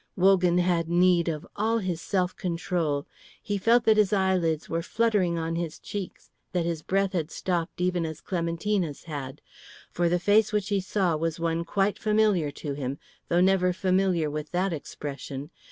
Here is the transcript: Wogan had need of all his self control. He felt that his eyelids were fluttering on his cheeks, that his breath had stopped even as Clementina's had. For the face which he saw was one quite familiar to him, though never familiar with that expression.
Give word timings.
Wogan 0.15 0.57
had 0.57 0.89
need 0.89 1.27
of 1.27 1.45
all 1.55 1.77
his 1.77 2.01
self 2.01 2.35
control. 2.35 3.05
He 3.39 3.59
felt 3.59 3.83
that 3.83 3.97
his 3.97 4.11
eyelids 4.11 4.67
were 4.67 4.81
fluttering 4.81 5.37
on 5.37 5.55
his 5.55 5.77
cheeks, 5.77 6.31
that 6.53 6.65
his 6.65 6.81
breath 6.81 7.13
had 7.13 7.29
stopped 7.29 7.79
even 7.79 8.03
as 8.03 8.19
Clementina's 8.19 9.03
had. 9.03 9.41
For 9.91 10.09
the 10.09 10.17
face 10.17 10.51
which 10.51 10.69
he 10.69 10.79
saw 10.81 11.15
was 11.15 11.39
one 11.39 11.63
quite 11.65 11.99
familiar 11.99 12.49
to 12.49 12.73
him, 12.73 12.97
though 13.27 13.41
never 13.41 13.73
familiar 13.73 14.27
with 14.27 14.49
that 14.53 14.73
expression. 14.73 15.51